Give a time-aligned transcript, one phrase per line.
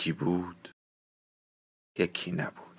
[0.00, 0.68] یکی بود
[1.98, 2.70] یکی نبود.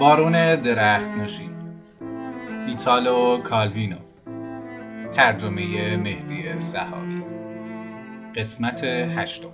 [0.00, 1.57] بارون درخت نشین.
[2.78, 3.96] ایتالو کالوینو.
[5.12, 7.22] ترجمه مهدی سهاوی
[8.36, 9.48] قسمت هشتم.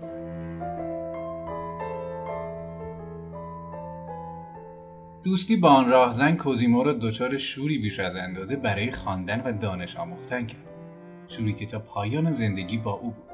[5.23, 9.97] دوستی با آن راهزن کوزیمو را دچار شوری بیش از اندازه برای خواندن و دانش
[9.97, 10.61] آموختن کرد.
[11.29, 13.31] شوری که تا پایان زندگی با او بود.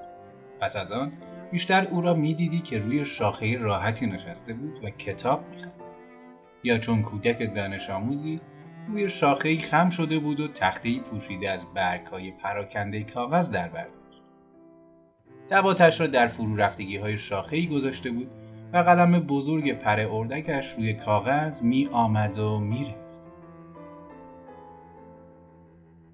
[0.60, 1.12] پس از آن
[1.52, 5.80] بیشتر او را می‌دیدی که روی شاخه راحتی نشسته بود و کتاب می‌خواند.
[6.64, 8.36] یا چون کودک دانش آموزی
[8.92, 14.22] روی شاخهای خم شده بود و تختهای پوشیده از برگهای پراکنده کاغذ در برداشت.
[15.50, 18.34] دواتش را در فرو رفتگی های شاخهای گذاشته بود
[18.72, 23.20] و قلم بزرگ پر اردکش روی کاغذ می آمد و می رفت.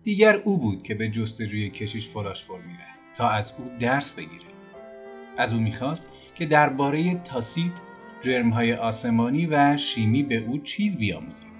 [0.03, 4.47] دیگر او بود که به جستجوی کشیش فلاشفور رفت تا از او درس بگیره.
[5.39, 7.73] از او می‌خواست که درباره تاسیت
[8.21, 11.56] جرمهای آسمانی و شیمی به او چیز بیاموزد.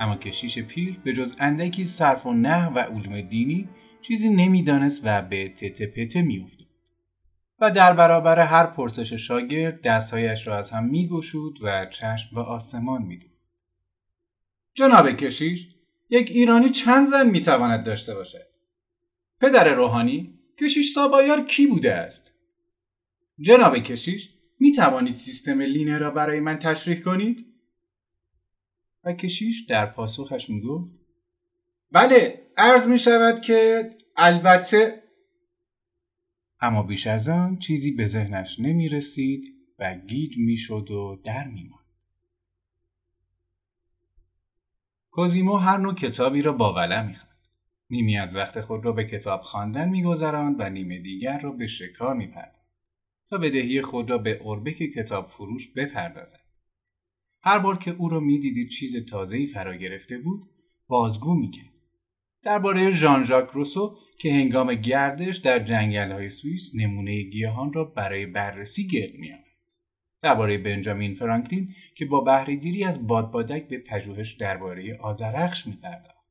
[0.00, 3.68] اما کشیش پیر به جز اندکی صرف و نه و علوم دینی
[4.02, 6.66] چیزی نمی‌دانست و به تته پته میافتاد.
[7.60, 13.02] و در برابر هر پرسش شاگرد دستهایش را از هم میگشود و چشم به آسمان
[13.02, 13.30] میدود
[14.74, 15.68] جناب کشیش
[16.10, 18.46] یک ایرانی چند زن می‌تواند داشته باشد؟
[19.40, 22.32] پدر روحانی کشیش سابایار کی بوده است؟
[23.40, 24.30] جناب کشیش
[24.60, 27.55] می توانید سیستم لینه را برای من تشریح کنید؟
[29.06, 31.00] و کشیش در پاسخش می گفت
[31.92, 35.02] بله عرض می شود که البته
[36.60, 41.48] اما بیش از آن چیزی به ذهنش نمی رسید و گیج می شد و در
[41.48, 41.86] می ماند.
[45.10, 47.36] کوزیمو هر نوع کتابی را با ولع می خواند.
[47.90, 52.14] نیمی از وقت خود را به کتاب خواندن میگذراند و نیمه دیگر را به شکار
[52.14, 52.34] می
[53.30, 56.45] تا بدهی خود را به اربک کتاب فروش بپردازد.
[57.46, 60.50] هر بار که او را می‌دیدید چیز تازه‌ای فرا گرفته بود
[60.88, 61.72] بازگو می‌کرد.
[62.42, 68.86] درباره ژان ژاک روسو که هنگام گردش در جنگل‌های سوئیس نمونه گیاهان را برای بررسی
[68.86, 69.44] گرد میآورد
[70.22, 76.26] درباره بنجامین فرانکلین که با بهرهگیری از بادبادک به پژوهش درباره آزرخش میپرداخت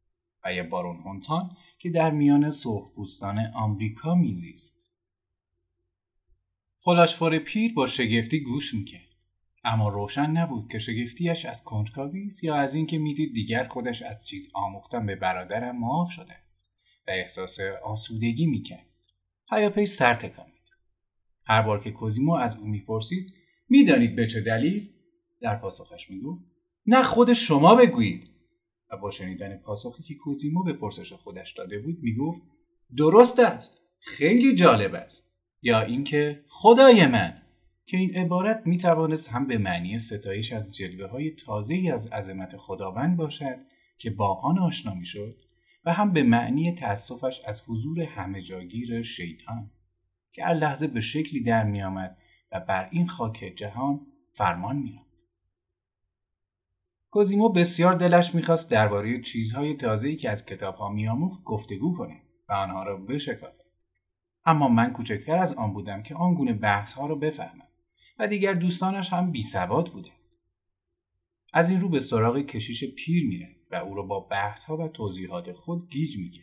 [0.45, 1.49] و یا بارون هونتان
[1.79, 4.91] که در میان سرخپوستان آمریکا میزیست.
[6.77, 9.04] فلاشفور پیر با شگفتی گوش می‌کرد.
[9.67, 14.27] اما روشن نبود که شگفتیش از کنجکاوی است یا از اینکه می‌دید دیگر خودش از
[14.27, 16.71] چیز آموختن به برادرم معاف شده است
[17.07, 18.85] و احساس آسودگی می‌کرد.
[19.49, 20.55] پیاپی سر تکانید
[21.45, 23.33] هر بار که کوزیمو از او می‌پرسید
[23.69, 24.89] می‌دانید به چه دلیل؟
[25.41, 26.43] در پاسخش می‌گفت
[26.85, 28.29] نه خود شما بگویید.
[28.91, 32.41] و با شنیدن پاسخی که کوزیمو به پرسش خودش داده بود می‌گفت
[32.97, 33.77] درست است.
[33.99, 35.31] خیلی جالب است.
[35.61, 37.41] یا اینکه خدای من
[37.85, 42.57] که این عبارت می توانست هم به معنی ستایش از جلوه های تازه از عظمت
[42.57, 43.57] خداوند باشد
[43.97, 45.35] که با آن آشنا می شد
[45.85, 49.71] و هم به معنی تأسفش از حضور همه جاگیر شیطان
[50.31, 52.17] که هر لحظه به شکلی در می آمد
[52.51, 55.05] و بر این خاک جهان فرمان می آمد.
[57.11, 62.83] کوزیمو بسیار دلش می‌خواست درباره چیزهای تازه‌ای که از کتابها میآموخت گفتگو کنه و آنها
[62.83, 63.65] را بشکافد
[64.45, 67.64] اما من کوچکتر از آن بودم که آن گونه بحثها را بفهمم
[68.19, 70.35] و دیگر دوستانش هم بی سواد بودند.
[71.53, 74.87] از این رو به سراغ کشیش پیر میره و او را با بحث ها و
[74.87, 76.41] توضیحات خود گیج میگه.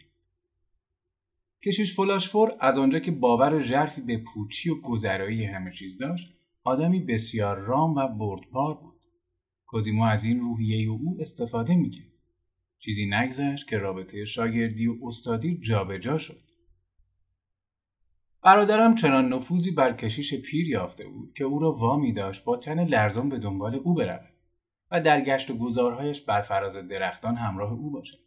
[1.65, 6.35] کشیش فلاشفور از آنجا که باور ژرفی به پوچی و گذرایی همه چیز داشت
[6.65, 9.01] آدمی بسیار رام و بردبار بود
[9.67, 12.13] کوزیمو از این روحیه او استفاده می‌کرد
[12.79, 16.52] چیزی نگذشت که رابطه شاگردی و استادی جابجا جا شد
[18.43, 22.85] برادرم چنان نفوذی بر کشیش پیر یافته بود که او را وامی داشت با تن
[22.85, 24.33] لرزان به دنبال او برود
[24.91, 28.19] و در گشت و گذارهایش بر فراز درختان همراه او باشد.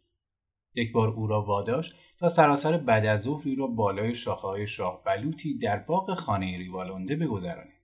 [0.74, 5.02] یک بار او را واداشت تا سراسر بعد از ظهری را بالای شاخه های شاه
[5.04, 7.82] بلوطی در باغ خانه ریوالونده بگذرانید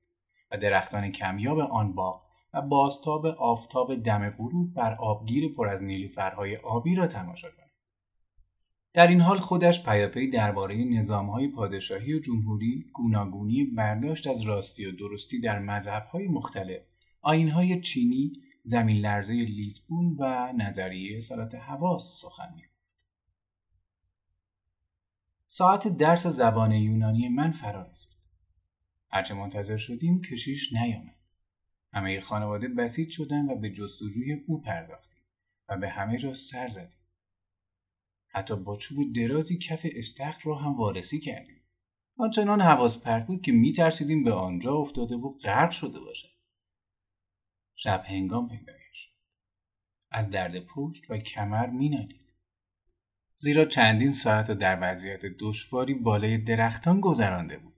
[0.50, 2.22] و درختان کمیاب آن باغ
[2.54, 7.61] و بازتاب آفتاب دم غروب بر آبگیر پر از نیلوفرهای آبی را تماشا کند.
[8.94, 14.92] در این حال خودش پیاپی درباره نظامهای پادشاهی و جمهوری گوناگونی برداشت از راستی و
[14.92, 16.82] درستی در مذهبهای مختلف.
[17.20, 18.32] آینهای چینی
[18.64, 22.54] زمین لرزه لیزبون و نظریه سلات حواس سخن
[25.46, 28.12] ساعت درس زبان یونانی من فرا رسید
[29.08, 31.16] هرچه منتظر شدیم کشیش نیامد.
[31.92, 35.22] همه خانواده بسیج شدن و به جستجوی او پرداختیم
[35.68, 37.01] و به همه جا سر زدیم.
[38.34, 41.62] حتی با چوب درازی کف استخر را هم وارسی کردیم.
[42.16, 46.32] آنچنان حواس پرت بود که میترسیدیم به آنجا افتاده و غرق شده باشد.
[47.74, 49.12] شب هنگام پیدایش
[50.10, 52.22] از درد پشت و کمر مینالید.
[53.36, 57.76] زیرا چندین ساعت در وضعیت دشواری بالای درختان گذرانده بود.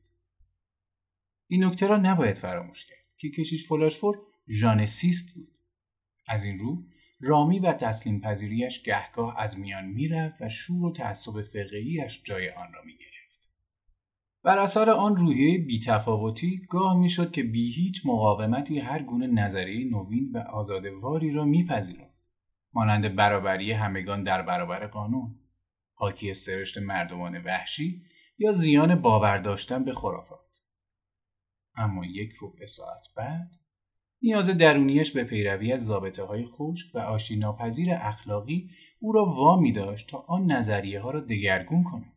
[1.46, 4.18] این نکته را نباید فراموش کرد که کشیش فلاشفور
[4.48, 5.58] ژانسیست بود.
[6.26, 6.84] از این رو
[7.20, 12.72] رامی و تسلیم پذیریش گهگاه از میان می‌رفت و شور و تعصب فرقه‌ایش جای آن
[12.72, 13.14] را می‌گرفت.
[14.42, 20.30] بر اثر آن روحیه بیتفاوتی گاه می‌شد که بی هیچ مقاومتی هر گونه نظریه نوین
[20.34, 22.14] و آزادواری را میپذیرد
[22.72, 25.38] مانند برابری همگان در برابر قانون
[25.94, 28.02] حاکی سرشت مردمان وحشی
[28.38, 30.40] یا زیان باور داشتن به خرافات
[31.76, 33.56] اما یک ربع ساعت بعد
[34.24, 39.72] نیاز درونیش به پیروی از ضابطه های خشک و آشتی ناپذیر اخلاقی او را وامی
[39.72, 42.12] داشت تا آن نظریه ها را دگرگون کند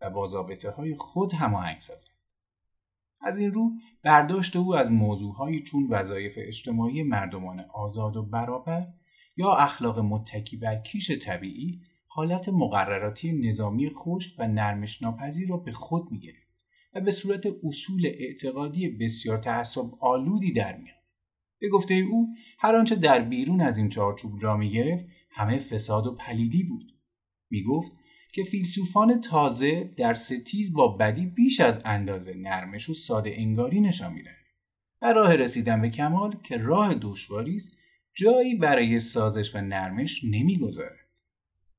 [0.00, 2.08] و با ضابطه های خود هماهنگ سازد.
[3.20, 3.70] از این رو
[4.02, 8.86] برداشت او از موضوعهایی چون وظایف اجتماعی مردمان آزاد و برابر
[9.36, 15.72] یا اخلاق متکی بر کیش طبیعی حالت مقرراتی نظامی خشک و نرمش ناپذیر را به
[15.72, 16.46] خود می‌گرفت
[16.94, 20.95] و به صورت اصول اعتقادی بسیار تعصب آلودی در میاد.
[21.58, 26.06] به گفته او هر آنچه در بیرون از این چارچوب را می گرفت همه فساد
[26.06, 26.92] و پلیدی بود.
[27.50, 27.92] می گفت
[28.32, 34.12] که فیلسوفان تازه در ستیز با بدی بیش از اندازه نرمش و ساده انگاری نشان
[34.12, 34.36] می‌دهند.
[35.02, 37.78] و راه رسیدن به کمال که راه دشواری است
[38.14, 41.06] جایی برای سازش و نرمش نمی‌گذارد.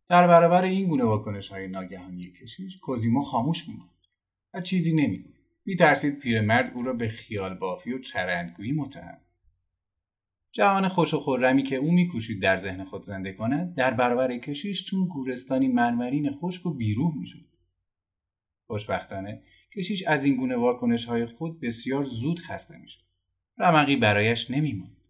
[0.09, 4.07] در برابر این گونه واکنش های ناگهانی کشیش کوزیمو خاموش میماند
[4.53, 9.17] و چیزی نمی‌گفت میترسید پیرمرد او را به خیال بافی و چرندگویی متهم
[10.57, 14.85] جهان خوش و خورمی که او میکوشید در ذهن خود زنده کند در برابر کشیش
[14.85, 17.45] چون گورستانی مرمرین خشک و بیروح می‌شد.
[18.67, 19.41] خوشبختانه
[19.75, 22.99] کشیش از این گونه واکنش های خود بسیار زود خسته می‌شد.
[23.57, 25.07] رمقی برایش نمیماند.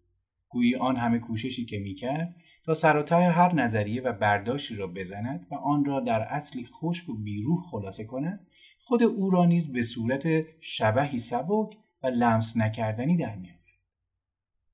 [0.48, 5.54] گویی آن همه کوششی که می‌کرد تا سراتای هر نظریه و برداشتی را بزند و
[5.54, 8.46] آن را در اصلی خشک و بیروح خلاصه کند
[8.78, 13.57] خود او را نیز به صورت شبهی سبک و لمس نکردنی در میاد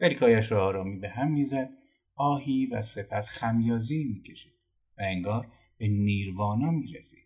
[0.01, 1.71] پلکایش را آرامی به هم می‌زد
[2.17, 4.53] آهی و سپس خمیازی می‌کشید
[4.99, 7.25] و انگار به نیروانا می‌رسید.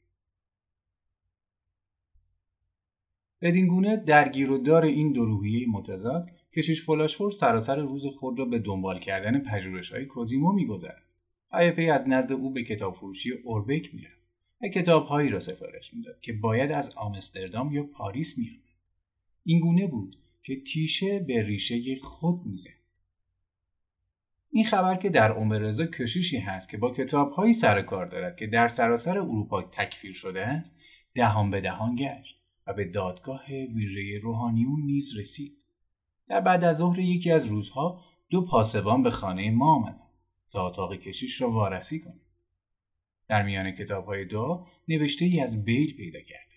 [3.41, 8.59] بدین گونه درگیر و دار این دروهیه متضاد کشیش فلاشفور سراسر روز خود را به
[8.59, 11.03] دنبال کردن پژوهش های کوزیمو میگذرد.
[11.77, 14.23] پی از نزد او به کتاب فروشی اوربک می‌رفت
[14.63, 18.63] و کتابهایی را سفارش می‌داد که باید از آمستردام یا پاریس میآمد.
[19.45, 22.71] این گونه بود که تیشه به ریشه خود می‌زد.
[24.51, 28.47] این خبر که در عمر رضا کشیشی هست که با کتابهایی سر کار دارد که
[28.47, 30.81] در سراسر اروپا تکفیر شده است
[31.15, 35.65] دهان به دهان گشت و به دادگاه ویژه روحانیون نیز رسید.
[36.27, 40.09] در بعد از ظهر یکی از روزها دو پاسبان به خانه ما آمدند
[40.51, 42.21] تا اتاق کشیش را وارسی کنند.
[43.29, 46.49] در میان کتاب های دو نوشته ای از بیل پیدا کردند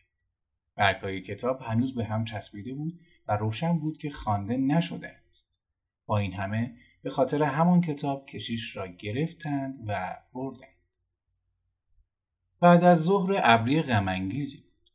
[0.75, 2.99] برگهای کتاب هنوز به هم چسبیده بود
[3.31, 5.59] و روشن بود که خوانده نشده است.
[6.05, 10.67] با این همه به خاطر همان کتاب کشیش را گرفتند و بردند.
[12.59, 14.89] بعد از ظهر ابری غمانگیزی بود.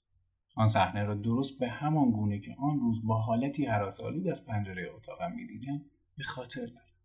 [0.55, 4.91] آن صحنه را درست به همان گونه که آن روز با حالتی حراسآلود از پنجره
[4.97, 5.85] اتاقم می‌دیدم
[6.17, 6.97] به خاطر دارم.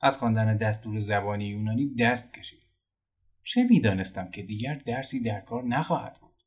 [0.00, 2.62] از خواندن دستور زبانی یونانی دست کشیدم.
[3.42, 6.42] چه می‌دانستم که دیگر درسی در کار نخواهد بود؟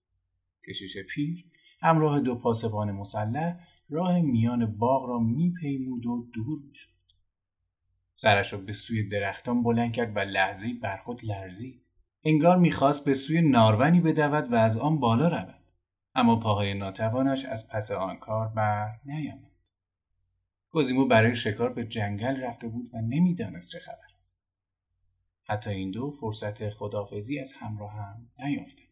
[0.67, 1.45] کشیش پیر
[1.81, 6.91] همراه دو پاسبان مسلح راه میان باغ را میپیمود و دور می‌شد
[8.15, 11.81] سرش را به سوی درختان بلند کرد و لحظه بر خود لرزید
[12.23, 15.61] انگار می‌خواست به سوی نارونی بدود و از آن بالا رود
[16.15, 19.51] اما پاهای ناتوانش از پس آن کار بر نیامد
[20.69, 24.39] کوزیمو برای شکار به جنگل رفته بود و نمی‌دانست چه خبر است.
[25.43, 28.87] حتی این دو فرصت خدافزی از همراه هم نیافتند.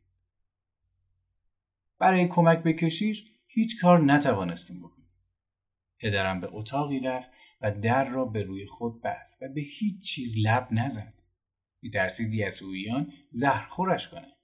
[2.00, 5.10] برای کمک به کشیش هیچ کار نتوانستیم بکنیم.
[6.00, 10.36] پدرم به اتاقی رفت و در را به روی خود بست و به هیچ چیز
[10.38, 11.14] لب نزد.
[11.82, 14.38] میترسید یسوعیان زهر خورش کنند.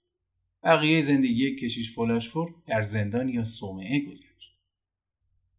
[0.64, 4.60] بقیه زندگی کشیش فلاشفور در زندان یا صومعه گذشت.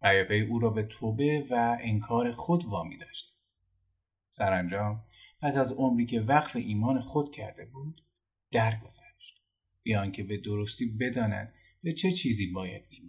[0.03, 3.37] پیاپی او را به توبه و انکار خود وامی داشت.
[4.31, 5.05] سرانجام
[5.41, 8.03] پس از عمری که وقف ایمان خود کرده بود
[8.51, 9.43] درگذشت
[9.83, 13.06] بیان که به درستی بداند به چه چیزی باید ایمان.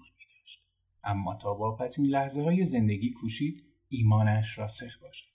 [1.08, 5.30] اما تا با پس این لحظه های زندگی کوشید ایمانش راسخ باشد.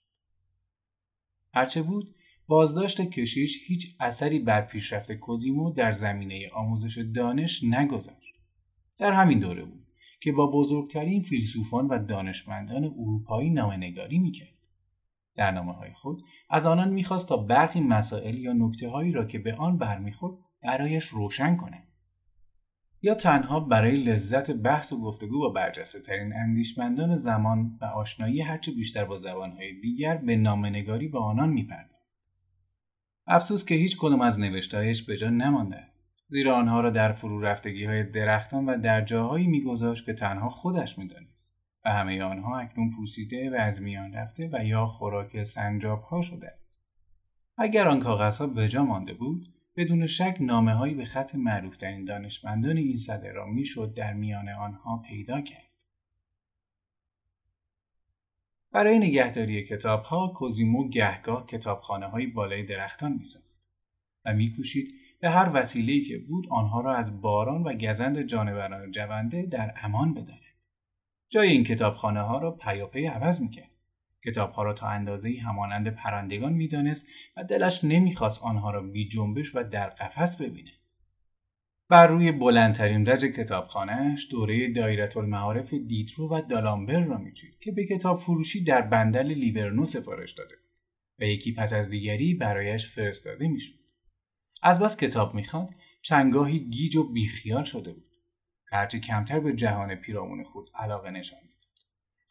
[1.55, 2.15] هرچه بود
[2.47, 8.35] بازداشت کشیش هیچ اثری بر پیشرفت کوزیمو در زمینه آموزش دانش نگذاشت.
[8.99, 9.87] در همین دوره بود
[10.21, 14.69] که با بزرگترین فیلسوفان و دانشمندان اروپایی نامنگاری می‌کرد.
[15.35, 19.39] در نامه های خود از آنان می‌خواست تا برخی مسائل یا نکته هایی را که
[19.39, 21.92] به آن برمیخورد برایش روشن کنند.
[23.03, 28.73] یا تنها برای لذت بحث و گفتگو با برجسته ترین اندیشمندان زمان و آشنایی هرچه
[28.73, 31.91] بیشتر با زبانهای دیگر به نامنگاری با آنان میپرد.
[33.27, 37.41] افسوس که هیچ کدام از نوشتهایش به جا نمانده است زیرا آنها را در فرو
[37.41, 42.91] رفتگی های درختان و در جاهایی میگذاشت که تنها خودش می‌دانست و همه آنها اکنون
[42.91, 46.95] پوسیده و از میان رفته و یا خوراک سنجاب ها شده است
[47.59, 52.77] اگر آن کاغذها به جا مانده بود بدون شک نامه هایی به خط معروفترین دانشمندان
[52.77, 55.73] این صده را می‌شد در میان آنها پیدا کرد
[58.73, 63.69] برای نگهداری کتاب ها کوزیمو گهگاه کتابخانه های بالای درختان می ساخت
[64.25, 69.43] و میکوشید به هر وسیله‌ای که بود آنها را از باران و گزند جانوران جونده
[69.43, 70.39] در امان بدارد.
[71.29, 73.72] جای این کتابخانه ها را پیاپی عوض می‌کرد.
[74.25, 79.55] کتاب ها را تا اندازه همانند پرندگان می‌دانست و دلش نمی‌خواست آنها را بی جنبش
[79.55, 80.71] و در قفس ببینه.
[81.89, 87.87] بر روی بلندترین رج کتابخانهاش دوره دایرت المعارف دیترو و دالامبر را میچید که به
[87.87, 90.55] کتاب فروشی در بندل لیورنو سفارش داده
[91.19, 93.75] و یکی پس از دیگری برایش فرستاده می‌شد
[94.63, 98.13] از بس کتاب می‌خواند چنگاهی گیج و بیخیال شده بود
[98.67, 101.39] هرچه کمتر به جهان پیرامون خود علاقه نشان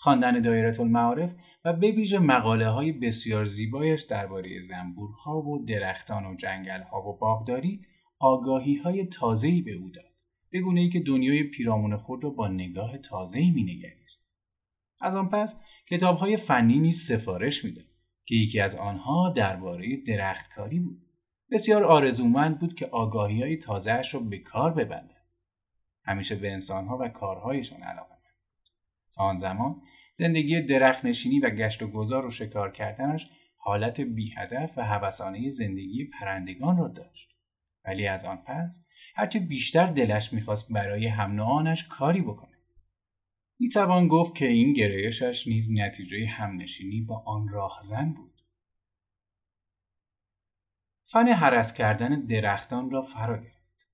[0.01, 6.35] خواندن دایره المعارف و به ویژه مقاله های بسیار زیبایش درباره زنبورها و درختان و
[6.35, 7.81] جنگلها و باغداری
[8.19, 10.13] آگاهی های تازه‌ای به او داد
[10.49, 14.25] به گونه ای که دنیای پیرامون خود را با نگاه تازه‌ای مینگریست.
[15.01, 17.85] از آن پس کتاب های فنی نیز سفارش می‌داد
[18.25, 21.01] که یکی از آنها درباره درختکاری بود.
[21.51, 23.59] بسیار آرزومند بود که آگاهی های
[24.13, 25.25] را به کار ببندد.
[26.03, 28.20] همیشه به انسانها و کارهایشان علاقه
[29.21, 29.81] آن زمان
[30.13, 36.77] زندگی درختنشینی و گشت و گذار و شکار کردنش حالت بیهدف و هوسانه زندگی پرندگان
[36.77, 37.29] را داشت.
[37.85, 38.81] ولی از آن پس
[39.15, 42.57] هرچه بیشتر دلش می‌خواست برای هم کاری بکنه.
[43.59, 48.41] می‌توان گفت که این گرایشش نیز نتیجه همنشینی با آن راهزن بود.
[51.05, 53.89] فن حرس کردن درختان را فرا گرفت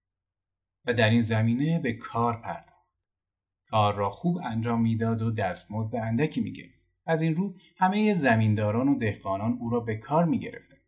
[0.86, 2.76] و در این زمینه به کار پرداخت.
[3.69, 6.77] کار را خوب انجام می‌داد و دستمزد اندکی می‌گرفت.
[7.05, 10.81] از این رو همه زمینداران و دهقانان او را به کار می‌گرفتند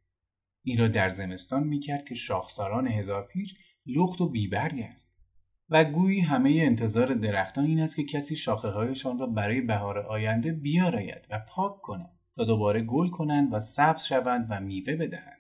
[0.64, 3.56] این را در زمستان می‌کرد که شاخساران هزار پیچ
[3.86, 5.20] لخت و بیبرگی است.
[5.70, 10.52] و گویی همه انتظار درختان این است که کسی شاخه هایشان را برای بهار آینده
[10.52, 15.39] بیاراید و پاک کند تا دوباره گل کنند و سبز شوند و میوه بدهند.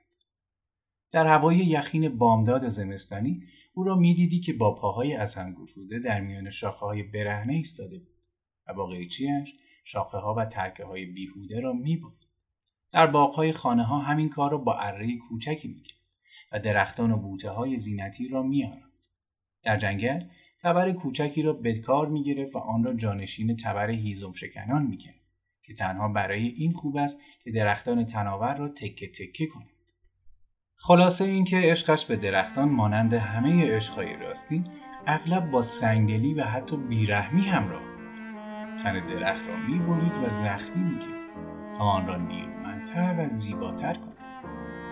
[1.11, 6.21] در هوای یخین بامداد زمستانی او را می‌دیدی که با پاهای از هم گشوده در
[6.21, 8.17] میان شاخه های برهنه ایستاده بود
[8.67, 12.25] و با قیچیش شاخه ها و ترکه های بیهوده را میبود
[12.91, 15.99] در باغهای خانه ها همین کار را با اره کوچکی می‌کرد
[16.51, 19.19] و درختان و بوته های زینتی را میآراست.
[19.63, 20.23] در جنگل
[20.59, 25.19] تبر کوچکی را به کار می‌گرفت و آن را جانشین تبر هیزم شکنان می‌کرد
[25.63, 29.78] که تنها برای این خوب است که درختان تناور را تکه تکه کند.
[30.81, 34.63] خلاصه اینکه عشقش به درختان مانند همه عشقهای راستین
[35.07, 37.81] اغلب با سنگدلی و حتی بیرحمی همراه
[38.83, 41.19] تن درخت را می‌برید و زخمی می‌کرد
[41.77, 44.17] تا آن را نیرومندتر و زیباتر کند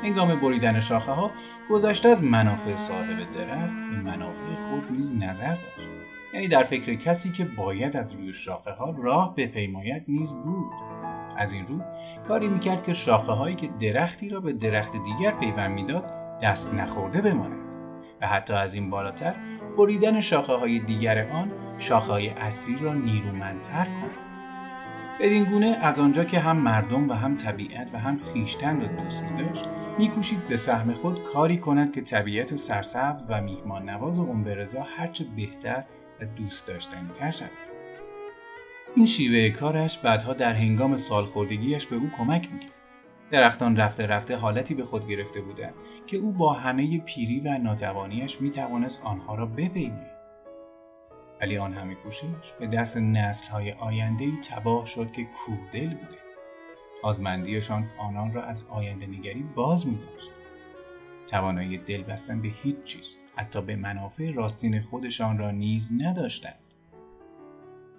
[0.03, 1.31] هنگام بریدن شاخه ها
[1.69, 5.89] گذشته از منافع صاحب درخت به منافع خود نیز نظر داشت.
[6.33, 10.86] یعنی در فکر کسی که باید از روی شاخه ها راه بپیماید نیز بود.
[11.37, 11.81] از این رو
[12.27, 16.13] کاری می‌کرد که شاخه هایی که درختی را به درخت دیگر پیوند می‌داد
[16.43, 17.67] دست نخورده بماند
[18.21, 19.35] و حتی از این بالاتر
[19.77, 24.27] بریدن شاخه های دیگر آن شاخه های اصلی را نیرومندتر کند
[25.19, 29.23] بدین گونه از آنجا که هم مردم و هم طبیعت و هم خیشتن را دوست
[29.23, 29.65] می داشت
[29.97, 35.83] میکوشید به سهم خود کاری کند که طبیعت سرسبز و میهمان نواز رضا هرچه بهتر
[36.21, 37.66] و دوست داشتنی تر شود.
[38.97, 42.71] این شیوه کارش بعدها در هنگام سالخوردگیش به او کمک می‌کرد.
[43.31, 45.73] درختان رفته رفته حالتی به خود گرفته بودند
[46.07, 50.17] که او با همه پیری و ناتوانیش می‌توانست آنها را بپیماید.
[51.41, 56.17] ولی آن همه کوشش به دست نسلهای آینده تباه شد که کوردل بوده.
[57.03, 60.31] آزمندیشان آنان را از آینده نگری باز می داشت.
[61.27, 66.66] توانایی دل بستن به هیچ چیز حتی به منافع راستین خودشان را نیز نداشتند.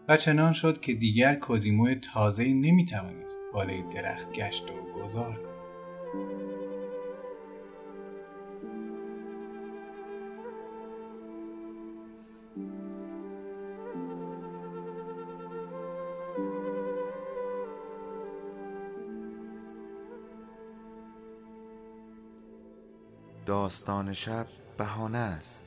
[0.08, 5.40] و چنان شد که دیگر کوزیمو تازه نمی توانست بالای درخت گشت و گذار.
[23.46, 24.46] داستان شب
[24.78, 25.64] بهانه است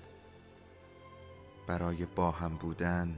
[1.68, 3.18] برای با هم بودن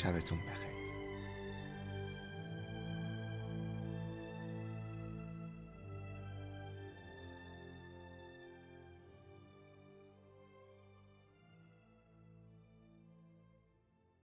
[0.00, 0.69] sabes tú un peje.